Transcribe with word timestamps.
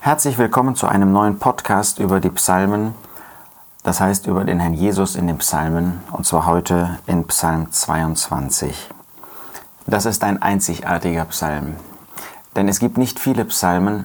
Herzlich 0.00 0.38
willkommen 0.38 0.76
zu 0.76 0.86
einem 0.86 1.12
neuen 1.12 1.40
Podcast 1.40 1.98
über 1.98 2.20
die 2.20 2.30
Psalmen, 2.30 2.94
das 3.82 4.00
heißt 4.00 4.28
über 4.28 4.44
den 4.44 4.60
Herrn 4.60 4.72
Jesus 4.72 5.16
in 5.16 5.26
den 5.26 5.38
Psalmen, 5.38 6.00
und 6.12 6.24
zwar 6.24 6.46
heute 6.46 7.00
in 7.06 7.26
Psalm 7.26 7.72
22. 7.72 8.88
Das 9.86 10.06
ist 10.06 10.22
ein 10.22 10.40
einzigartiger 10.40 11.24
Psalm, 11.24 11.74
denn 12.54 12.68
es 12.68 12.78
gibt 12.78 12.96
nicht 12.96 13.18
viele 13.18 13.44
Psalmen, 13.46 14.04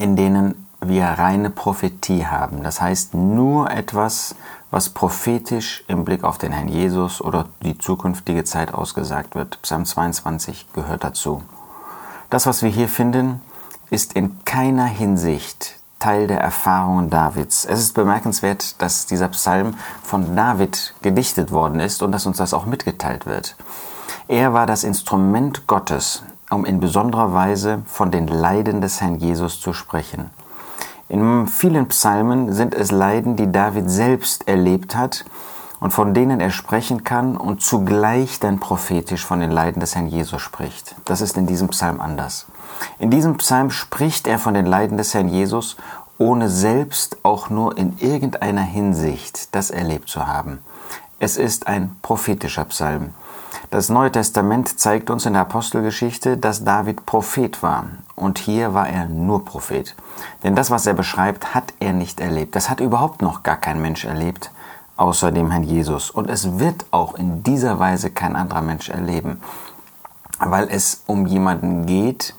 in 0.00 0.16
denen 0.16 0.66
wir 0.80 1.04
reine 1.04 1.50
Prophetie 1.50 2.26
haben. 2.26 2.64
Das 2.64 2.80
heißt 2.80 3.14
nur 3.14 3.70
etwas, 3.70 4.34
was 4.72 4.90
prophetisch 4.90 5.84
im 5.86 6.04
Blick 6.04 6.24
auf 6.24 6.38
den 6.38 6.50
Herrn 6.50 6.68
Jesus 6.68 7.20
oder 7.20 7.46
die 7.62 7.78
zukünftige 7.78 8.42
Zeit 8.42 8.74
ausgesagt 8.74 9.36
wird. 9.36 9.62
Psalm 9.62 9.84
22 9.84 10.72
gehört 10.72 11.04
dazu. 11.04 11.42
Das, 12.30 12.46
was 12.46 12.62
wir 12.62 12.68
hier 12.68 12.88
finden, 12.88 13.40
ist 13.90 14.14
in 14.14 14.44
keiner 14.44 14.86
Hinsicht 14.86 15.78
Teil 15.98 16.28
der 16.28 16.40
Erfahrungen 16.40 17.10
Davids. 17.10 17.64
Es 17.64 17.80
ist 17.80 17.94
bemerkenswert, 17.94 18.80
dass 18.80 19.06
dieser 19.06 19.28
Psalm 19.28 19.74
von 20.02 20.36
David 20.36 20.94
gedichtet 21.02 21.50
worden 21.50 21.80
ist 21.80 22.02
und 22.02 22.12
dass 22.12 22.26
uns 22.26 22.36
das 22.36 22.54
auch 22.54 22.66
mitgeteilt 22.66 23.26
wird. 23.26 23.56
Er 24.28 24.52
war 24.52 24.66
das 24.66 24.84
Instrument 24.84 25.66
Gottes, 25.66 26.22
um 26.50 26.64
in 26.64 26.80
besonderer 26.80 27.32
Weise 27.32 27.82
von 27.86 28.10
den 28.10 28.28
Leiden 28.28 28.80
des 28.80 29.00
Herrn 29.00 29.16
Jesus 29.16 29.60
zu 29.60 29.72
sprechen. 29.72 30.30
In 31.08 31.46
vielen 31.46 31.88
Psalmen 31.88 32.52
sind 32.52 32.74
es 32.74 32.90
Leiden, 32.90 33.36
die 33.36 33.50
David 33.50 33.90
selbst 33.90 34.46
erlebt 34.46 34.94
hat 34.94 35.24
und 35.80 35.92
von 35.92 36.12
denen 36.12 36.38
er 36.40 36.50
sprechen 36.50 37.02
kann 37.02 37.36
und 37.36 37.62
zugleich 37.62 38.38
dann 38.38 38.60
prophetisch 38.60 39.24
von 39.24 39.40
den 39.40 39.50
Leiden 39.50 39.80
des 39.80 39.94
Herrn 39.94 40.08
Jesus 40.08 40.42
spricht. 40.42 40.94
Das 41.06 41.22
ist 41.22 41.36
in 41.36 41.46
diesem 41.46 41.68
Psalm 41.68 42.00
anders. 42.00 42.46
In 42.98 43.10
diesem 43.10 43.36
Psalm 43.38 43.70
spricht 43.70 44.26
er 44.26 44.38
von 44.38 44.54
den 44.54 44.66
Leiden 44.66 44.96
des 44.96 45.14
Herrn 45.14 45.28
Jesus, 45.28 45.76
ohne 46.18 46.48
selbst 46.48 47.18
auch 47.22 47.48
nur 47.48 47.76
in 47.78 47.96
irgendeiner 47.98 48.62
Hinsicht 48.62 49.54
das 49.54 49.70
erlebt 49.70 50.08
zu 50.08 50.26
haben. 50.26 50.58
Es 51.20 51.36
ist 51.36 51.66
ein 51.66 51.96
prophetischer 52.02 52.64
Psalm. 52.66 53.14
Das 53.70 53.88
Neue 53.88 54.12
Testament 54.12 54.78
zeigt 54.78 55.10
uns 55.10 55.26
in 55.26 55.34
der 55.34 55.42
Apostelgeschichte, 55.42 56.36
dass 56.36 56.64
David 56.64 57.06
Prophet 57.06 57.62
war. 57.62 57.86
Und 58.14 58.38
hier 58.38 58.72
war 58.72 58.88
er 58.88 59.06
nur 59.06 59.44
Prophet. 59.44 59.94
Denn 60.42 60.54
das, 60.54 60.70
was 60.70 60.86
er 60.86 60.94
beschreibt, 60.94 61.54
hat 61.54 61.74
er 61.80 61.92
nicht 61.92 62.20
erlebt. 62.20 62.56
Das 62.56 62.70
hat 62.70 62.80
überhaupt 62.80 63.20
noch 63.20 63.42
gar 63.42 63.56
kein 63.56 63.82
Mensch 63.82 64.04
erlebt, 64.04 64.50
außer 64.96 65.32
dem 65.32 65.50
Herrn 65.50 65.64
Jesus. 65.64 66.10
Und 66.10 66.30
es 66.30 66.58
wird 66.58 66.86
auch 66.92 67.14
in 67.14 67.42
dieser 67.42 67.78
Weise 67.78 68.10
kein 68.10 68.36
anderer 68.36 68.62
Mensch 68.62 68.88
erleben. 68.88 69.40
Weil 70.38 70.68
es 70.70 71.02
um 71.06 71.26
jemanden 71.26 71.84
geht, 71.84 72.34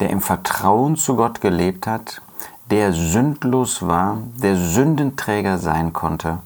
der 0.00 0.10
im 0.10 0.20
Vertrauen 0.20 0.96
zu 0.96 1.16
Gott 1.16 1.40
gelebt 1.40 1.86
hat, 1.86 2.22
der 2.70 2.92
sündlos 2.92 3.86
war, 3.86 4.18
der 4.36 4.56
Sündenträger 4.56 5.58
sein 5.58 5.92
konnte. 5.92 6.38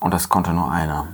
Und 0.00 0.12
das 0.12 0.28
konnte 0.28 0.52
nur 0.52 0.70
einer. 0.70 1.08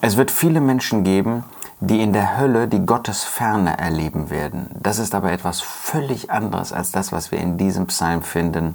Es 0.00 0.16
wird 0.16 0.30
viele 0.30 0.60
Menschen 0.60 1.02
geben, 1.02 1.44
die 1.80 2.02
in 2.02 2.12
der 2.12 2.38
Hölle 2.38 2.68
die 2.68 2.84
Gottesferne 2.84 3.78
erleben 3.78 4.30
werden. 4.30 4.68
Das 4.80 4.98
ist 4.98 5.14
aber 5.14 5.32
etwas 5.32 5.60
völlig 5.60 6.30
anderes 6.30 6.72
als 6.72 6.92
das, 6.92 7.12
was 7.12 7.32
wir 7.32 7.38
in 7.38 7.56
diesem 7.56 7.86
Psalm 7.86 8.22
finden. 8.22 8.74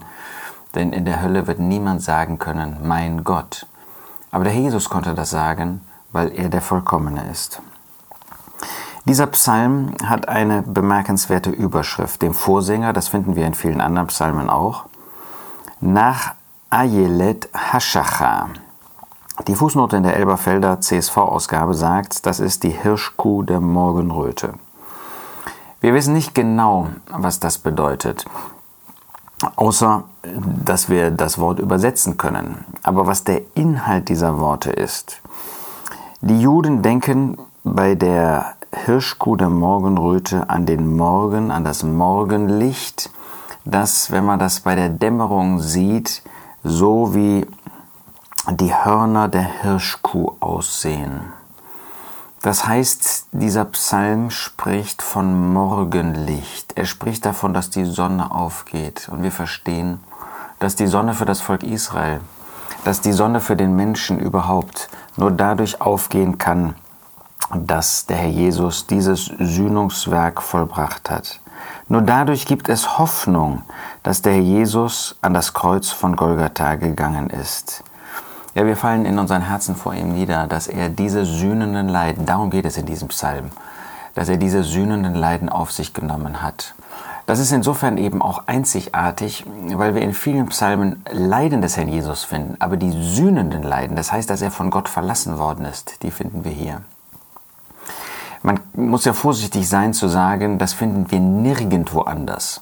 Denn 0.76 0.92
in 0.92 1.06
der 1.06 1.22
Hölle 1.22 1.48
wird 1.48 1.60
niemand 1.60 2.02
sagen 2.02 2.40
können, 2.40 2.78
mein 2.84 3.24
Gott. 3.24 3.68
Aber 4.32 4.44
der 4.44 4.54
Jesus 4.54 4.90
konnte 4.90 5.14
das 5.14 5.30
sagen, 5.30 5.82
weil 6.12 6.32
er 6.32 6.50
der 6.50 6.62
Vollkommene 6.62 7.30
ist. 7.30 7.62
Dieser 9.06 9.28
Psalm 9.28 9.96
hat 10.06 10.30
eine 10.30 10.62
bemerkenswerte 10.62 11.50
Überschrift. 11.50 12.22
Dem 12.22 12.34
Vorsänger, 12.34 12.94
das 12.94 13.10
finden 13.10 13.36
wir 13.36 13.46
in 13.46 13.54
vielen 13.54 13.82
anderen 13.82 14.08
Psalmen 14.08 14.50
auch, 14.50 14.86
nach 15.82 16.36
Ayelet 16.70 17.50
Hashacha. 17.54 18.48
Die 19.48 19.56
Fußnote 19.56 19.98
in 19.98 20.04
der 20.04 20.16
Elberfelder 20.16 20.80
CSV-Ausgabe 20.80 21.74
sagt, 21.74 22.26
das 22.26 22.40
ist 22.40 22.64
die 22.64 22.70
Hirschkuh 22.70 23.44
der 23.44 23.60
Morgenröte. 23.60 24.54
Wir 25.82 25.94
wissen 25.94 26.14
nicht 26.14 26.34
genau, 26.34 26.88
was 27.10 27.42
das 27.42 27.58
bedeutet, 27.58 28.26
außer 29.58 30.06
dass 30.64 30.88
wir 30.88 31.12
das 31.12 31.40
Wort 31.40 31.60
übersetzen 31.60 32.16
können. 32.16 32.64
Aber 32.84 33.06
was 33.06 33.26
der 33.26 33.42
Inhalt 33.54 34.08
dieser 34.08 34.40
Worte 34.40 34.72
ist. 34.72 35.22
Die 36.22 36.40
Juden 36.40 36.82
denken 36.82 37.38
bei 37.66 37.96
der 37.96 38.56
Hirschkuh 38.74 39.36
der 39.36 39.50
Morgenröte 39.50 40.50
an 40.50 40.66
den 40.66 40.98
Morgen, 40.98 41.52
an 41.52 41.64
das 41.64 41.84
Morgenlicht, 41.84 43.12
das, 43.66 44.12
wenn 44.12 44.26
man 44.26 44.40
das 44.40 44.62
bei 44.62 44.76
der 44.76 44.90
Dämmerung 44.90 45.60
sieht, 45.60 46.24
so 46.64 47.14
wie 47.14 47.46
die 48.50 48.74
Hörner 48.74 49.28
der 49.28 49.44
Hirschkuh 49.62 50.34
aussehen. 50.40 51.22
Das 52.42 52.68
heißt, 52.68 53.28
dieser 53.32 53.64
Psalm 53.66 54.30
spricht 54.30 55.02
von 55.02 55.54
Morgenlicht. 55.54 56.74
Er 56.76 56.86
spricht 56.86 57.26
davon, 57.26 57.54
dass 57.54 57.70
die 57.70 57.86
Sonne 57.86 58.32
aufgeht. 58.32 59.08
Und 59.10 59.24
wir 59.24 59.32
verstehen, 59.32 60.02
dass 60.60 60.76
die 60.76 60.88
Sonne 60.88 61.14
für 61.14 61.26
das 61.26 61.40
Volk 61.40 61.64
Israel, 61.64 62.20
dass 62.84 63.00
die 63.00 63.14
Sonne 63.14 63.40
für 63.40 63.56
den 63.56 63.78
Menschen 63.78 64.20
überhaupt 64.20 64.90
nur 65.16 65.32
dadurch 65.32 65.80
aufgehen 65.80 66.38
kann, 66.38 66.76
dass 67.54 68.06
der 68.06 68.18
Herr 68.18 68.30
Jesus 68.30 68.88
dieses 68.88 69.26
Sühnungswerk 69.26 70.42
vollbracht 70.42 71.10
hat. 71.10 71.40
Nur 71.88 72.02
dadurch 72.02 72.46
gibt 72.46 72.70
es 72.70 72.98
Hoffnung, 72.98 73.64
dass 74.04 74.22
der 74.22 74.34
Herr 74.34 74.42
Jesus 74.42 75.16
an 75.22 75.34
das 75.34 75.54
Kreuz 75.54 75.90
von 75.90 76.16
Golgatha 76.16 76.76
gegangen 76.76 77.30
ist. 77.30 77.84
Ja, 78.56 78.66
wir 78.66 78.78
fallen 78.78 79.06
in 79.06 79.18
unseren 79.18 79.42
Herzen 79.42 79.76
vor 79.76 79.94
ihm 79.94 80.14
nieder, 80.14 80.48
dass 80.48 80.68
er 80.68 80.90
diese 80.90 81.26
sühnenden 81.26 81.90
Leiden, 81.90 82.26
darum 82.26 82.52
geht 82.52 82.66
es 82.66 82.78
in 82.78 82.86
diesem 82.86 83.08
Psalm, 83.08 83.50
dass 84.14 84.30
er 84.30 84.38
diese 84.38 84.64
sühnenden 84.64 85.16
Leiden 85.16 85.50
auf 85.50 85.72
sich 85.72 85.94
genommen 85.94 86.42
hat. 86.42 86.76
Das 87.26 87.40
ist 87.40 87.52
insofern 87.52 87.98
eben 87.98 88.22
auch 88.22 88.44
einzigartig, 88.48 89.46
weil 89.74 89.96
wir 89.96 90.02
in 90.02 90.14
vielen 90.14 90.50
Psalmen 90.50 91.04
Leiden 91.10 91.62
des 91.62 91.78
Herrn 91.78 91.88
Jesus 91.88 92.24
finden, 92.26 92.56
aber 92.60 92.76
die 92.78 92.92
sühnenden 92.92 93.64
Leiden, 93.64 93.96
das 93.96 94.12
heißt, 94.12 94.30
dass 94.30 94.42
er 94.42 94.52
von 94.52 94.70
Gott 94.70 94.90
verlassen 94.90 95.40
worden 95.40 95.66
ist, 95.66 96.04
die 96.04 96.12
finden 96.12 96.44
wir 96.44 96.52
hier. 96.52 96.82
Man 98.44 98.60
muss 98.74 99.06
ja 99.06 99.14
vorsichtig 99.14 99.68
sein 99.68 99.94
zu 99.94 100.08
sagen, 100.08 100.58
das 100.58 100.74
finden 100.74 101.10
wir 101.10 101.20
nirgendwo 101.20 102.02
anders. 102.02 102.62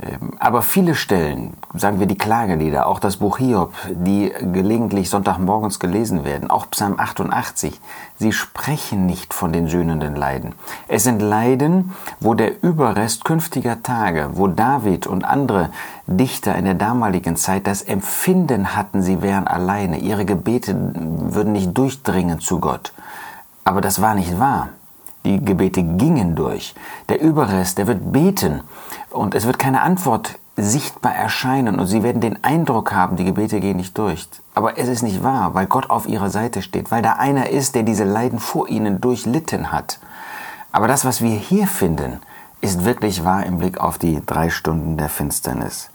Ähm, 0.00 0.32
aber 0.40 0.62
viele 0.62 0.94
Stellen, 0.94 1.54
sagen 1.74 2.00
wir 2.00 2.06
die 2.06 2.18
Klagelieder, 2.18 2.86
auch 2.86 2.98
das 2.98 3.18
Buch 3.18 3.38
Hiob, 3.38 3.72
die 3.90 4.32
gelegentlich 4.52 5.08
Sonntagmorgens 5.08 5.78
gelesen 5.78 6.24
werden, 6.24 6.50
auch 6.50 6.68
Psalm 6.70 6.98
88, 6.98 7.80
sie 8.18 8.32
sprechen 8.32 9.06
nicht 9.06 9.34
von 9.34 9.52
den 9.52 9.68
sühnenden 9.68 10.16
Leiden. 10.16 10.54
Es 10.88 11.04
sind 11.04 11.20
Leiden, 11.20 11.92
wo 12.18 12.34
der 12.34 12.62
Überrest 12.62 13.24
künftiger 13.24 13.82
Tage, 13.82 14.30
wo 14.34 14.48
David 14.48 15.06
und 15.06 15.24
andere 15.24 15.70
Dichter 16.06 16.56
in 16.56 16.64
der 16.64 16.74
damaligen 16.74 17.36
Zeit 17.36 17.66
das 17.66 17.82
Empfinden 17.82 18.74
hatten, 18.76 19.02
sie 19.02 19.22
wären 19.22 19.46
alleine, 19.46 19.98
ihre 19.98 20.24
Gebete 20.24 20.74
würden 20.74 21.52
nicht 21.52 21.76
durchdringen 21.76 22.40
zu 22.40 22.58
Gott. 22.58 22.92
Aber 23.64 23.80
das 23.80 24.02
war 24.02 24.14
nicht 24.14 24.38
wahr. 24.38 24.70
Die 25.24 25.42
Gebete 25.42 25.82
gingen 25.82 26.34
durch. 26.34 26.74
Der 27.08 27.20
Überrest, 27.20 27.78
der 27.78 27.86
wird 27.86 28.12
beten 28.12 28.62
und 29.10 29.34
es 29.34 29.46
wird 29.46 29.58
keine 29.58 29.82
Antwort 29.82 30.38
sichtbar 30.56 31.14
erscheinen 31.14 31.78
und 31.80 31.86
sie 31.86 32.02
werden 32.02 32.20
den 32.20 32.44
Eindruck 32.44 32.92
haben, 32.92 33.16
die 33.16 33.24
Gebete 33.24 33.58
gehen 33.60 33.76
nicht 33.76 33.96
durch. 33.98 34.28
Aber 34.54 34.78
es 34.78 34.88
ist 34.88 35.02
nicht 35.02 35.22
wahr, 35.22 35.54
weil 35.54 35.66
Gott 35.66 35.90
auf 35.90 36.06
ihrer 36.06 36.30
Seite 36.30 36.62
steht, 36.62 36.90
weil 36.90 37.02
da 37.02 37.14
einer 37.14 37.50
ist, 37.50 37.74
der 37.74 37.82
diese 37.82 38.04
Leiden 38.04 38.38
vor 38.38 38.68
ihnen 38.68 39.00
durchlitten 39.00 39.72
hat. 39.72 39.98
Aber 40.70 40.88
das, 40.88 41.04
was 41.04 41.22
wir 41.22 41.30
hier 41.30 41.66
finden, 41.66 42.20
ist 42.60 42.84
wirklich 42.84 43.24
wahr 43.24 43.44
im 43.44 43.58
Blick 43.58 43.78
auf 43.78 43.98
die 43.98 44.22
drei 44.24 44.50
Stunden 44.50 44.96
der 44.96 45.08
Finsternis. 45.08 45.90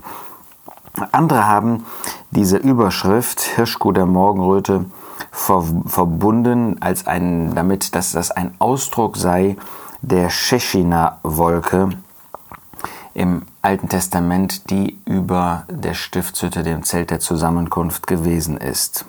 Andere 1.12 1.48
haben 1.48 1.86
diese 2.32 2.58
Überschrift 2.58 3.42
Hirschkuh 3.42 3.92
der 3.92 4.06
Morgenröte 4.06 4.86
ver 5.32 5.64
verbunden 5.86 6.82
als 6.82 7.08
ein, 7.08 7.54
damit, 7.56 7.96
dass 7.96 8.12
das 8.12 8.32
ein 8.32 8.54
Ausdruck 8.60 9.18
sei 9.18 9.58
der 10.02 10.30
Shechina-Wolke 10.30 11.90
im 13.14 13.44
Alten 13.62 13.90
Testament, 13.90 14.70
die 14.70 14.98
über 15.06 15.64
der 15.70 15.94
Stiftshütte, 15.94 16.64
dem 16.64 16.84
Zelt 16.84 17.12
der 17.12 17.20
Zusammenkunft 17.20 18.08
gewesen 18.08 18.58
ist. 18.58 19.06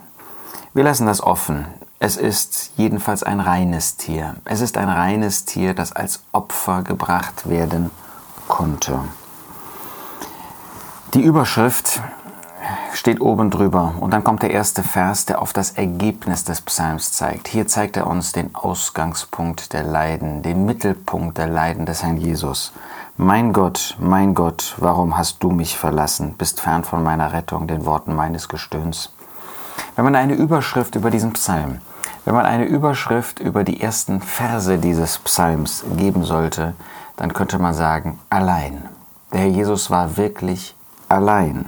Wir 0.75 0.85
lassen 0.85 1.07
das 1.07 1.23
offen. 1.23 1.67
Es 1.99 2.17
ist 2.17 2.73
jedenfalls 2.77 3.23
ein 3.23 3.41
reines 3.41 3.97
Tier. 3.97 4.37
Es 4.45 4.63
ist 4.63 4.79
ein 4.79 4.89
reines 4.89 5.45
Tier, 5.45 5.75
das 5.75 5.93
als 5.93 6.23
Opfer 6.33 6.83
gebracht 6.83 7.49
werden 7.49 7.91
konnte. 8.49 9.01
Die 11.15 11.23
Überschrift 11.23 12.01
steht 12.93 13.21
oben 13.21 13.51
drüber. 13.51 13.95
Und 14.01 14.13
dann 14.13 14.25
kommt 14.25 14.43
der 14.43 14.51
erste 14.51 14.83
Vers, 14.83 15.27
der 15.27 15.41
auf 15.43 15.53
das 15.53 15.73
Ergebnis 15.73 16.45
des 16.45 16.61
Psalms 16.61 17.13
zeigt. 17.13 17.49
Hier 17.49 17.67
zeigt 17.67 17.97
er 17.97 18.07
uns 18.07 18.33
den 18.33 18.55
Ausgangspunkt 18.55 19.73
der 19.73 19.83
Leiden, 19.83 20.43
den 20.43 20.65
Mittelpunkt 20.67 21.39
der 21.39 21.47
Leiden 21.47 21.87
des 21.87 22.03
Herrn 22.03 22.17
Jesus. 22.17 22.73
Mein 23.17 23.53
Gott, 23.53 23.97
mein 23.99 24.35
Gott, 24.35 24.75
warum 24.79 25.17
hast 25.17 25.43
du 25.43 25.51
mich 25.51 25.77
verlassen? 25.77 26.35
Bist 26.39 26.61
fern 26.61 26.85
von 26.85 27.03
meiner 27.03 27.33
Rettung, 27.33 27.67
den 27.67 27.85
Worten 27.85 28.15
meines 28.15 28.49
Gestöhns. 28.49 29.13
Wenn 29.97 30.05
man 30.05 30.17
eine 30.17 30.35
Überschrift 30.35 30.95
über 30.95 31.11
diesen 31.11 31.33
Psalm, 31.35 31.81
wenn 32.25 32.35
man 32.35 32.47
eine 32.47 32.65
Überschrift 32.65 33.39
über 33.41 33.65
die 33.65 33.81
ersten 33.81 34.21
Verse 34.21 34.79
dieses 34.79 35.19
Psalms 35.19 35.85
geben 35.97 36.25
sollte, 36.25 36.75
dann 37.17 37.33
könnte 37.33 37.59
man 37.59 37.75
sagen, 37.75 38.19
allein. 38.31 38.89
Der 39.33 39.41
Herr 39.41 39.49
Jesus 39.49 39.91
war 39.91 40.17
wirklich 40.17 40.75
allein. 41.09 41.67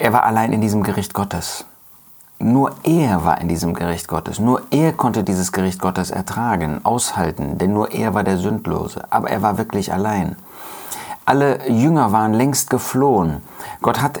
Er 0.00 0.14
war 0.14 0.24
allein 0.24 0.54
in 0.54 0.62
diesem 0.62 0.82
Gericht 0.82 1.12
Gottes. 1.12 1.66
Nur 2.38 2.72
er 2.84 3.22
war 3.26 3.38
in 3.42 3.48
diesem 3.48 3.74
Gericht 3.74 4.08
Gottes. 4.08 4.38
Nur 4.38 4.62
er 4.70 4.94
konnte 4.94 5.22
dieses 5.22 5.52
Gericht 5.52 5.78
Gottes 5.78 6.10
ertragen, 6.10 6.80
aushalten, 6.84 7.58
denn 7.58 7.74
nur 7.74 7.92
er 7.92 8.14
war 8.14 8.24
der 8.24 8.38
Sündlose. 8.38 9.04
Aber 9.10 9.28
er 9.28 9.42
war 9.42 9.58
wirklich 9.58 9.92
allein. 9.92 10.36
Alle 11.26 11.68
Jünger 11.68 12.12
waren 12.12 12.32
längst 12.32 12.70
geflohen. 12.70 13.42
Gott 13.82 14.00
hat 14.00 14.20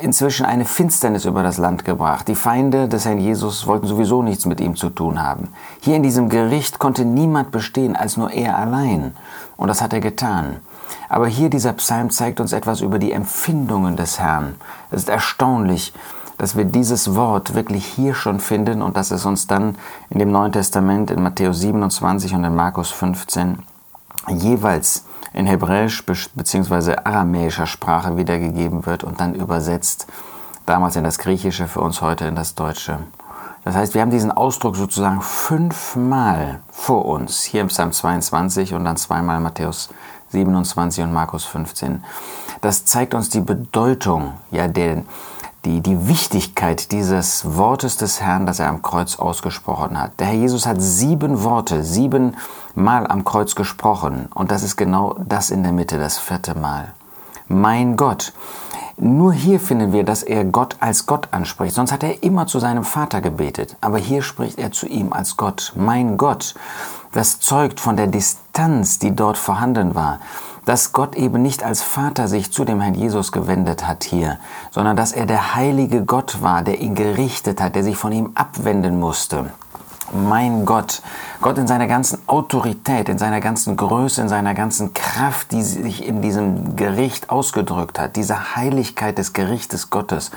inzwischen 0.00 0.46
eine 0.46 0.64
Finsternis 0.64 1.26
über 1.26 1.42
das 1.42 1.58
Land 1.58 1.84
gebracht. 1.84 2.26
Die 2.26 2.34
Feinde 2.34 2.88
des 2.88 3.04
Herrn 3.04 3.20
Jesus 3.20 3.66
wollten 3.66 3.86
sowieso 3.86 4.22
nichts 4.22 4.46
mit 4.46 4.62
ihm 4.62 4.76
zu 4.76 4.88
tun 4.88 5.22
haben. 5.22 5.48
Hier 5.80 5.96
in 5.96 6.02
diesem 6.02 6.30
Gericht 6.30 6.78
konnte 6.78 7.04
niemand 7.04 7.50
bestehen 7.50 7.96
als 7.96 8.16
nur 8.16 8.30
er 8.30 8.56
allein. 8.56 9.14
Und 9.58 9.68
das 9.68 9.82
hat 9.82 9.92
er 9.92 10.00
getan. 10.00 10.60
Aber 11.08 11.26
hier 11.26 11.50
dieser 11.50 11.72
Psalm 11.74 12.10
zeigt 12.10 12.40
uns 12.40 12.52
etwas 12.52 12.80
über 12.80 12.98
die 12.98 13.12
Empfindungen 13.12 13.96
des 13.96 14.18
Herrn. 14.18 14.56
Es 14.90 15.02
ist 15.02 15.08
erstaunlich, 15.08 15.92
dass 16.38 16.56
wir 16.56 16.64
dieses 16.64 17.14
Wort 17.14 17.54
wirklich 17.54 17.84
hier 17.84 18.14
schon 18.14 18.40
finden 18.40 18.80
und 18.80 18.96
dass 18.96 19.10
es 19.10 19.26
uns 19.26 19.46
dann 19.46 19.76
in 20.08 20.18
dem 20.20 20.30
Neuen 20.30 20.52
Testament 20.52 21.10
in 21.10 21.22
Matthäus 21.22 21.60
27 21.60 22.34
und 22.34 22.44
in 22.44 22.54
Markus 22.54 22.90
15 22.90 23.58
jeweils 24.28 25.04
in 25.32 25.46
hebräisch 25.46 26.04
bzw. 26.06 26.96
aramäischer 27.04 27.66
Sprache 27.66 28.16
wiedergegeben 28.16 28.86
wird 28.86 29.04
und 29.04 29.20
dann 29.20 29.34
übersetzt, 29.34 30.06
damals 30.64 30.96
in 30.96 31.04
das 31.04 31.18
Griechische, 31.18 31.66
für 31.66 31.80
uns 31.80 32.00
heute 32.02 32.26
in 32.26 32.36
das 32.36 32.54
Deutsche. 32.54 32.98
Das 33.64 33.74
heißt, 33.74 33.94
wir 33.94 34.00
haben 34.00 34.10
diesen 34.10 34.30
Ausdruck 34.30 34.76
sozusagen 34.76 35.20
fünfmal 35.20 36.60
vor 36.70 37.04
uns, 37.04 37.42
hier 37.42 37.60
im 37.60 37.68
Psalm 37.68 37.92
22 37.92 38.74
und 38.74 38.84
dann 38.84 38.96
zweimal 38.96 39.40
Matthäus 39.40 39.90
27 40.30 41.04
und 41.04 41.12
Markus 41.12 41.44
15. 41.44 42.04
Das 42.60 42.84
zeigt 42.84 43.14
uns 43.14 43.28
die 43.28 43.40
Bedeutung, 43.40 44.34
ja, 44.50 44.68
der, 44.68 45.02
die, 45.64 45.80
die 45.80 46.08
Wichtigkeit 46.08 46.92
dieses 46.92 47.56
Wortes 47.56 47.96
des 47.96 48.20
Herrn, 48.20 48.46
das 48.46 48.58
er 48.58 48.68
am 48.68 48.82
Kreuz 48.82 49.18
ausgesprochen 49.18 50.00
hat. 50.00 50.18
Der 50.18 50.28
Herr 50.28 50.34
Jesus 50.34 50.66
hat 50.66 50.80
sieben 50.80 51.42
Worte, 51.42 51.84
sieben 51.84 52.36
Mal 52.74 53.06
am 53.06 53.24
Kreuz 53.24 53.54
gesprochen 53.54 54.28
und 54.34 54.50
das 54.50 54.62
ist 54.62 54.76
genau 54.76 55.16
das 55.26 55.50
in 55.50 55.62
der 55.62 55.72
Mitte, 55.72 55.98
das 55.98 56.18
vierte 56.18 56.56
Mal. 56.56 56.92
Mein 57.48 57.96
Gott. 57.96 58.32
Nur 59.00 59.32
hier 59.32 59.60
finden 59.60 59.92
wir, 59.92 60.02
dass 60.02 60.24
er 60.24 60.44
Gott 60.44 60.76
als 60.80 61.06
Gott 61.06 61.28
anspricht. 61.30 61.74
Sonst 61.74 61.92
hat 61.92 62.02
er 62.02 62.22
immer 62.24 62.48
zu 62.48 62.58
seinem 62.58 62.82
Vater 62.82 63.20
gebetet. 63.20 63.76
Aber 63.80 63.98
hier 63.98 64.22
spricht 64.22 64.58
er 64.58 64.72
zu 64.72 64.86
ihm 64.86 65.12
als 65.12 65.36
Gott. 65.36 65.72
Mein 65.76 66.16
Gott. 66.16 66.54
Das 67.12 67.40
zeugt 67.40 67.80
von 67.80 67.96
der 67.96 68.06
Distanz, 68.06 68.98
die 68.98 69.14
dort 69.14 69.38
vorhanden 69.38 69.94
war 69.94 70.18
dass 70.68 70.92
Gott 70.92 71.16
eben 71.16 71.40
nicht 71.40 71.62
als 71.62 71.82
Vater 71.82 72.28
sich 72.28 72.52
zu 72.52 72.66
dem 72.66 72.82
Herrn 72.82 72.92
Jesus 72.92 73.32
gewendet 73.32 73.88
hat 73.88 74.04
hier, 74.04 74.38
sondern 74.70 74.98
dass 74.98 75.12
er 75.12 75.24
der 75.24 75.54
heilige 75.54 76.04
Gott 76.04 76.42
war, 76.42 76.60
der 76.60 76.82
ihn 76.82 76.94
gerichtet 76.94 77.62
hat, 77.62 77.74
der 77.74 77.82
sich 77.82 77.96
von 77.96 78.12
ihm 78.12 78.32
abwenden 78.34 79.00
musste. 79.00 79.50
Mein 80.12 80.64
Gott, 80.64 81.02
Gott 81.40 81.58
in 81.58 81.66
seiner 81.66 81.86
ganzen 81.86 82.18
Autorität, 82.26 83.08
in 83.08 83.18
seiner 83.18 83.40
ganzen 83.40 83.76
Größe, 83.76 84.22
in 84.22 84.28
seiner 84.28 84.54
ganzen 84.54 84.94
Kraft, 84.94 85.52
die 85.52 85.62
sich 85.62 86.06
in 86.06 86.22
diesem 86.22 86.76
Gericht 86.76 87.30
ausgedrückt 87.30 87.98
hat, 87.98 88.16
diese 88.16 88.56
Heiligkeit 88.56 89.18
des 89.18 89.32
Gerichtes 89.32 89.90
Gottes 89.90 90.30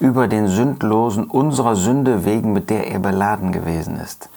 über 0.00 0.28
den 0.28 0.48
Sündlosen 0.48 1.24
unserer 1.24 1.76
Sünde 1.76 2.24
wegen, 2.24 2.52
mit 2.52 2.70
der 2.70 2.90
er 2.90 3.00
beladen 3.00 3.52
gewesen 3.52 3.96
ist. 3.96 4.28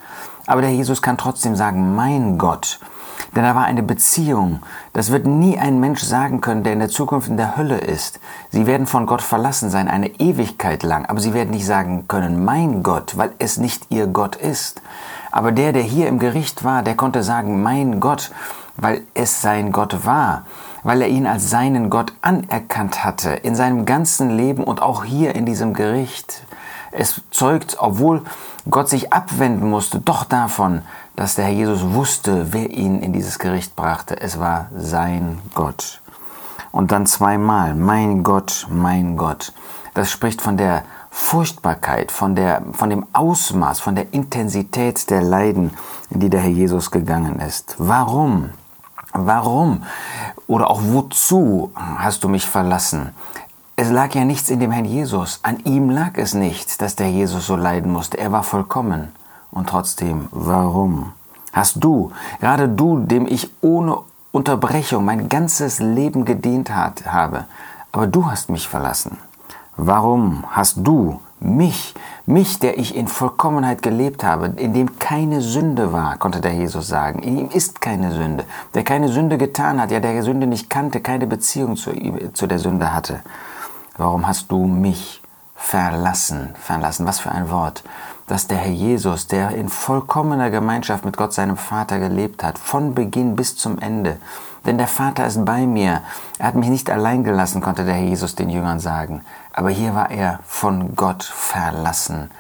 Aber 0.46 0.62
der 0.62 0.72
Jesus 0.72 1.02
kann 1.02 1.18
trotzdem 1.18 1.56
sagen, 1.56 1.96
mein 1.96 2.38
Gott, 2.38 2.80
denn 3.36 3.44
da 3.44 3.56
war 3.56 3.66
eine 3.66 3.84
Beziehung. 3.84 4.62
Das 4.94 5.12
wird 5.12 5.26
nie 5.26 5.58
ein 5.58 5.80
Mensch 5.80 6.02
sagen 6.02 6.42
können, 6.42 6.64
der 6.64 6.74
in 6.74 6.80
der 6.80 6.90
Zukunft 6.90 7.28
in 7.28 7.38
der 7.38 7.58
Hölle 7.58 7.78
ist. 7.78 8.20
Sie 8.50 8.68
werden 8.68 8.88
von 8.88 9.06
Gott 9.06 9.22
verlassen 9.22 9.70
sein, 9.70 9.88
eine 9.88 10.20
Ewigkeit 10.20 10.84
lang. 10.84 11.06
Aber 11.06 11.20
sie 11.20 11.34
werden 11.34 11.52
nicht 11.52 11.66
sagen 11.66 12.08
können, 12.08 12.44
mein 12.44 12.84
Gott, 12.84 13.18
weil 13.18 13.32
es 13.40 13.58
nicht 13.58 13.88
ihr 13.90 14.08
Gott 14.08 14.36
ist. 14.36 14.82
Aber 15.32 15.52
der, 15.52 15.74
der 15.74 15.84
hier 15.84 16.08
im 16.08 16.20
Gericht 16.20 16.64
war, 16.64 16.84
der 16.84 16.96
konnte 16.96 17.24
sagen, 17.24 17.62
mein 17.62 18.00
Gott, 18.00 18.32
weil 18.78 19.02
es 19.14 19.42
sein 19.42 19.72
Gott 19.72 20.06
war 20.06 20.44
weil 20.84 21.02
er 21.02 21.08
ihn 21.08 21.28
als 21.28 21.50
seinen 21.50 21.90
Gott 21.90 22.14
anerkannt 22.22 23.04
hatte 23.04 23.30
in 23.32 23.56
seinem 23.56 23.86
ganzen 23.86 24.36
Leben 24.36 24.64
und 24.64 24.82
auch 24.82 25.04
hier 25.04 25.36
in 25.36 25.46
diesem 25.46 25.74
Gericht. 25.74 26.44
Es 26.92 27.22
zeugt, 27.32 27.78
obwohl 27.80 28.24
Gott 28.70 28.90
sich 28.90 29.14
abwenden 29.14 29.70
musste, 29.70 30.00
doch 30.00 30.24
davon, 30.24 30.82
dass 31.16 31.36
der 31.36 31.46
Herr 31.46 31.54
Jesus 31.54 31.82
wusste, 31.94 32.54
wer 32.54 32.70
ihn 32.70 33.02
in 33.02 33.14
dieses 33.14 33.40
Gericht 33.40 33.76
brachte. 33.76 34.20
Es 34.20 34.40
war 34.40 34.70
sein 34.76 35.40
Gott. 35.54 36.02
Und 36.72 36.92
dann 36.92 37.06
zweimal, 37.06 37.76
mein 37.76 38.24
Gott, 38.24 38.68
mein 38.70 39.18
Gott. 39.18 39.54
Das 39.94 40.10
spricht 40.10 40.42
von 40.42 40.58
der 40.58 40.84
Furchtbarkeit, 41.10 42.12
von, 42.12 42.36
der, 42.36 42.64
von 42.72 42.90
dem 42.90 43.06
Ausmaß, 43.12 43.82
von 43.82 43.96
der 43.96 44.14
Intensität 44.14 45.10
der 45.10 45.22
Leiden, 45.22 45.72
in 46.10 46.22
die 46.22 46.30
der 46.30 46.40
Herr 46.40 46.50
Jesus 46.50 46.90
gegangen 46.90 47.40
ist. 47.40 47.76
Warum? 47.78 48.52
Warum? 49.14 49.84
Oder 50.48 50.70
auch 50.70 50.82
wozu 50.82 51.72
hast 51.76 52.24
du 52.24 52.30
mich 52.30 52.48
verlassen? 52.48 53.14
Es 53.76 53.90
lag 53.90 54.14
ja 54.16 54.24
nichts 54.24 54.50
in 54.50 54.60
dem 54.60 54.72
Herrn 54.72 54.86
Jesus. 54.86 55.40
An 55.44 55.60
ihm 55.66 55.90
lag 55.90 56.12
es 56.16 56.34
nicht, 56.34 56.82
dass 56.82 56.96
der 56.96 57.10
Jesus 57.10 57.48
so 57.48 57.56
leiden 57.56 57.92
musste. 57.92 58.18
Er 58.18 58.32
war 58.32 58.44
vollkommen. 58.44 59.12
Und 59.52 59.70
trotzdem, 59.70 60.28
warum? 60.32 61.14
Hast 61.54 61.84
du, 61.84 62.12
gerade 62.40 62.70
du, 62.70 63.00
dem 63.00 63.28
ich 63.28 63.52
ohne 63.62 63.98
Unterbrechung 64.32 65.04
mein 65.04 65.28
ganzes 65.28 65.80
Leben 65.80 66.24
gedient 66.24 66.74
hat, 66.74 67.06
habe, 67.06 67.46
aber 67.92 68.08
du 68.08 68.32
hast 68.32 68.50
mich 68.50 68.68
verlassen. 68.68 69.18
Warum 69.76 70.46
hast 70.50 70.78
du 70.78 71.20
mich, 71.42 71.94
mich, 72.26 72.60
der 72.60 72.78
ich 72.78 72.96
in 72.96 73.08
Vollkommenheit 73.08 73.82
gelebt 73.82 74.24
habe, 74.24 74.54
in 74.56 74.74
dem 74.74 75.00
keine 75.00 75.42
Sünde 75.42 75.92
war, 75.92 76.18
konnte 76.18 76.40
der 76.40 76.54
Jesus 76.54 76.88
sagen. 76.88 77.20
In 77.24 77.38
ihm 77.38 77.50
ist 77.50 77.82
keine 77.82 78.12
Sünde. 78.12 78.46
Der 78.74 78.84
keine 78.84 79.10
Sünde 79.10 79.38
getan 79.38 79.82
hat, 79.82 79.92
ja, 79.92 80.00
der 80.00 80.22
Sünde 80.24 80.48
nicht 80.48 80.70
kannte, 80.70 81.02
keine 81.02 81.28
Beziehung 81.28 81.76
zu, 81.76 81.92
zu 82.34 82.48
der 82.48 82.60
Sünde 82.60 82.94
hatte. 82.94 83.22
Warum 83.98 84.28
hast 84.28 84.52
du 84.52 84.66
mich 84.66 85.22
verlassen? 85.56 86.54
Verlassen, 86.60 87.08
was 87.08 87.20
für 87.20 87.32
ein 87.32 87.50
Wort 87.50 87.84
dass 88.32 88.48
der 88.48 88.60
Herr 88.60 88.72
Jesus, 88.72 89.28
der 89.28 89.50
in 89.50 89.68
vollkommener 89.68 90.50
Gemeinschaft 90.52 91.04
mit 91.04 91.18
Gott, 91.18 91.34
seinem 91.34 91.58
Vater, 91.58 92.00
gelebt 92.00 92.46
hat, 92.46 92.58
von 92.58 92.96
Beginn 92.96 93.36
bis 93.36 93.58
zum 93.58 93.78
Ende. 93.78 94.16
Denn 94.66 94.78
der 94.78 94.88
Vater 94.88 95.28
ist 95.28 95.44
bei 95.44 95.68
mir. 95.68 96.02
Er 96.40 96.48
hat 96.48 96.56
mich 96.56 96.70
nicht 96.70 96.90
allein 96.90 97.26
gelassen, 97.26 97.60
konnte 97.60 97.84
der 97.84 97.96
Herr 97.96 98.06
Jesus 98.06 98.36
den 98.36 98.50
Jüngern 98.50 98.80
sagen. 98.80 99.26
Aber 99.52 99.70
hier 99.70 99.96
war 99.96 100.12
er 100.12 100.40
von 100.46 100.96
Gott 100.96 101.26
verlassen. 101.26 102.32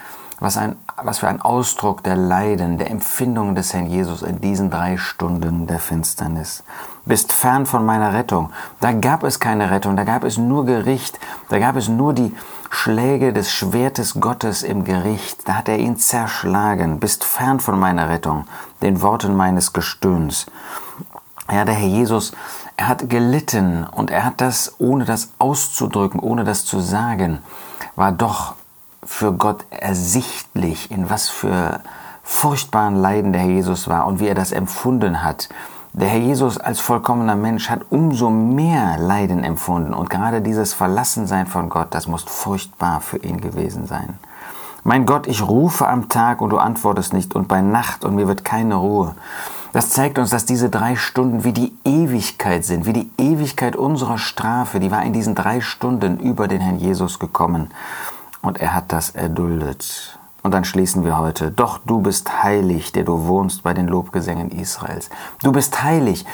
Was, 0.41 0.57
ein, 0.57 0.75
was 0.97 1.19
für 1.19 1.27
ein 1.27 1.39
Ausdruck 1.39 2.01
der 2.01 2.15
Leiden, 2.15 2.79
der 2.79 2.89
Empfindungen 2.89 3.53
des 3.53 3.75
Herrn 3.75 3.85
Jesus 3.85 4.23
in 4.23 4.41
diesen 4.41 4.71
drei 4.71 4.97
Stunden 4.97 5.67
der 5.67 5.77
Finsternis. 5.77 6.63
Bist 7.05 7.31
fern 7.31 7.67
von 7.67 7.85
meiner 7.85 8.13
Rettung. 8.13 8.49
Da 8.79 8.91
gab 8.91 9.23
es 9.23 9.39
keine 9.39 9.69
Rettung, 9.69 9.95
da 9.95 10.03
gab 10.03 10.23
es 10.23 10.39
nur 10.39 10.65
Gericht, 10.65 11.19
da 11.49 11.59
gab 11.59 11.75
es 11.75 11.89
nur 11.89 12.13
die 12.13 12.35
Schläge 12.71 13.33
des 13.33 13.51
Schwertes 13.51 14.19
Gottes 14.19 14.63
im 14.63 14.83
Gericht. 14.83 15.47
Da 15.47 15.57
hat 15.57 15.69
er 15.69 15.77
ihn 15.77 15.97
zerschlagen. 15.97 16.99
Bist 16.99 17.23
fern 17.23 17.59
von 17.59 17.79
meiner 17.79 18.09
Rettung, 18.09 18.45
den 18.81 19.03
Worten 19.03 19.35
meines 19.35 19.73
Gestöhns. 19.73 20.47
Ja, 21.51 21.65
der 21.65 21.75
Herr 21.75 21.87
Jesus, 21.87 22.31
er 22.77 22.87
hat 22.87 23.11
gelitten 23.11 23.83
und 23.83 24.09
er 24.09 24.25
hat 24.25 24.41
das, 24.41 24.73
ohne 24.79 25.05
das 25.05 25.33
auszudrücken, 25.37 26.19
ohne 26.19 26.45
das 26.45 26.65
zu 26.65 26.79
sagen, 26.79 27.43
war 27.95 28.11
doch 28.11 28.55
für 29.03 29.33
Gott 29.33 29.65
ersichtlich, 29.69 30.91
in 30.91 31.09
was 31.09 31.29
für 31.29 31.79
furchtbaren 32.23 32.95
Leiden 32.95 33.33
der 33.33 33.41
Herr 33.41 33.49
Jesus 33.49 33.87
war 33.87 34.05
und 34.05 34.19
wie 34.19 34.27
er 34.27 34.35
das 34.35 34.51
empfunden 34.51 35.23
hat. 35.23 35.49
Der 35.93 36.07
Herr 36.07 36.19
Jesus 36.19 36.57
als 36.57 36.79
vollkommener 36.79 37.35
Mensch 37.35 37.69
hat 37.69 37.81
umso 37.89 38.29
mehr 38.29 38.97
Leiden 38.97 39.43
empfunden 39.43 39.93
und 39.93 40.09
gerade 40.09 40.41
dieses 40.41 40.73
Verlassensein 40.73 41.47
von 41.47 41.67
Gott, 41.67 41.87
das 41.91 42.07
muss 42.07 42.23
furchtbar 42.23 43.01
für 43.01 43.17
ihn 43.17 43.41
gewesen 43.41 43.87
sein. 43.87 44.17
Mein 44.83 45.05
Gott, 45.05 45.27
ich 45.27 45.41
rufe 45.41 45.87
am 45.87 46.07
Tag 46.07 46.41
und 46.41 46.51
du 46.51 46.57
antwortest 46.57 47.13
nicht 47.13 47.35
und 47.35 47.47
bei 47.47 47.61
Nacht 47.61 48.05
und 48.05 48.15
mir 48.15 48.27
wird 48.27 48.45
keine 48.45 48.75
Ruhe. 48.75 49.15
Das 49.73 49.89
zeigt 49.89 50.17
uns, 50.17 50.29
dass 50.29 50.45
diese 50.45 50.69
drei 50.69 50.95
Stunden 50.95 51.43
wie 51.43 51.53
die 51.53 51.73
Ewigkeit 51.85 52.65
sind, 52.65 52.85
wie 52.85 52.93
die 52.93 53.11
Ewigkeit 53.17 53.75
unserer 53.75 54.17
Strafe, 54.17 54.79
die 54.79 54.91
war 54.91 55.03
in 55.03 55.13
diesen 55.13 55.35
drei 55.35 55.61
Stunden 55.61 56.19
über 56.19 56.47
den 56.47 56.61
Herrn 56.61 56.79
Jesus 56.79 57.19
gekommen 57.19 57.69
und 58.41 58.59
er 58.59 58.73
hat 58.73 58.91
das 58.91 59.11
erduldet. 59.11 60.17
Und 60.43 60.53
dann 60.55 60.65
schließen 60.65 61.05
wir 61.05 61.19
heute. 61.19 61.51
Doch 61.51 61.77
du 61.85 61.99
bist 61.99 62.43
heilig, 62.43 62.91
der 62.91 63.03
du 63.03 63.27
wohnst 63.27 63.61
bei 63.61 63.75
den 63.75 63.87
Lobgesängen 63.87 64.49
Israels. 64.49 65.09
Du 65.43 65.51
bist 65.51 65.83
heilig. 65.83 66.25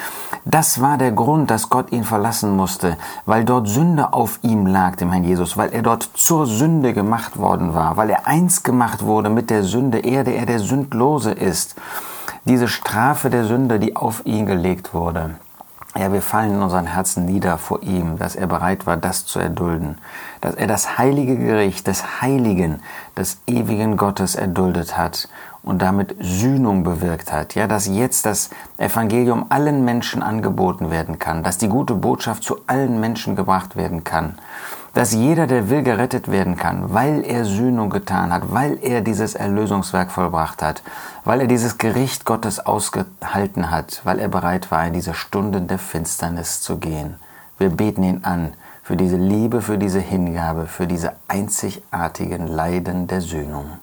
Das 0.45 0.79
war 0.79 0.97
der 0.97 1.11
Grund, 1.11 1.51
dass 1.51 1.69
Gott 1.69 1.91
ihn 1.91 2.05
verlassen 2.05 2.55
musste, 2.55 2.97
weil 3.25 3.43
dort 3.43 3.67
Sünde 3.67 4.13
auf 4.13 4.39
ihm 4.43 4.65
lag, 4.65 4.95
dem 4.95 5.11
Herrn 5.11 5.25
Jesus, 5.25 5.57
weil 5.57 5.73
er 5.73 5.81
dort 5.81 6.09
zur 6.13 6.47
Sünde 6.47 6.93
gemacht 6.93 7.37
worden 7.37 7.73
war, 7.73 7.97
weil 7.97 8.09
er 8.09 8.27
eins 8.27 8.63
gemacht 8.63 9.03
wurde 9.03 9.29
mit 9.29 9.49
der 9.49 9.63
Sünde, 9.63 9.99
er, 9.99 10.23
der 10.23 10.37
er 10.37 10.45
der 10.45 10.59
Sündlose 10.59 11.31
ist. 11.31 11.75
Diese 12.45 12.69
Strafe 12.69 13.29
der 13.29 13.43
Sünde, 13.43 13.77
die 13.77 13.97
auf 13.97 14.25
ihn 14.25 14.45
gelegt 14.45 14.93
wurde. 14.93 15.35
Ja, 15.96 16.13
wir 16.13 16.22
fallen 16.22 16.56
in 16.56 16.62
unseren 16.62 16.86
Herzen 16.86 17.25
nieder 17.25 17.58
vor 17.58 17.82
ihm, 17.82 18.17
dass 18.17 18.36
er 18.36 18.46
bereit 18.46 18.86
war, 18.86 18.98
das 18.98 19.25
zu 19.25 19.39
erdulden, 19.39 19.98
dass 20.41 20.53
er 20.53 20.67
das 20.67 20.98
heilige 20.98 21.38
Gericht 21.38 21.88
des 21.88 22.22
Heiligen, 22.22 22.82
des 23.15 23.39
ewigen 23.48 23.98
Gottes 23.98 24.36
erduldet 24.36 24.98
hat 24.98 25.27
und 25.63 25.82
damit 25.82 26.15
Sühnung 26.20 26.84
bewirkt 26.84 27.32
hat. 27.32 27.56
Ja, 27.56 27.67
dass 27.67 27.88
jetzt 27.88 28.25
das 28.25 28.50
Evangelium 28.77 29.48
allen 29.50 29.86
Menschen 29.86 30.22
angeboten 30.22 30.91
werden 30.91 31.20
kann, 31.20 31.41
dass 31.41 31.58
die 31.58 31.70
gute 31.70 31.96
Botschaft 31.96 32.44
zu 32.44 32.60
allen 32.67 33.00
Menschen 33.00 33.36
gebracht 33.36 33.75
werden 33.75 34.03
kann 34.03 34.38
dass 34.98 35.13
jeder, 35.13 35.46
der 35.46 35.70
will, 35.70 35.84
gerettet 35.84 36.32
werden 36.32 36.58
kann, 36.58 36.92
weil 36.92 37.24
er 37.24 37.46
Sühnung 37.46 37.92
getan 37.92 38.34
hat, 38.34 38.51
weil 38.51 38.80
er 38.82 39.01
dieses 39.01 39.36
Erlösungswerk 39.36 40.10
vollbracht 40.10 40.63
hat, 40.63 40.82
weil 41.24 41.42
er 41.42 41.46
dieses 41.46 41.77
Gericht 41.77 42.25
Gottes 42.25 42.60
ausgehalten 42.60 43.70
hat, 43.70 44.01
weil 44.06 44.18
er 44.18 44.27
bereit 44.27 44.72
war, 44.72 44.88
in 44.88 44.94
diese 44.94 45.13
Stunden 45.13 45.68
der 45.68 45.77
Finsternis 45.77 46.62
zu 46.62 46.77
gehen. 46.80 47.18
Wir 47.60 47.70
beten 47.70 48.01
ihn 48.01 48.24
an 48.24 48.54
für 48.82 48.96
diese 48.96 49.18
Liebe, 49.18 49.62
für 49.62 49.77
diese 49.77 50.00
Hingabe, 50.00 50.66
für 50.66 50.88
diese 50.88 51.13
einzigartigen 51.27 52.48
Leiden 52.48 53.06
der 53.06 53.22
Sühnung. 53.22 53.77